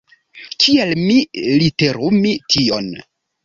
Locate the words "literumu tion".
1.61-2.93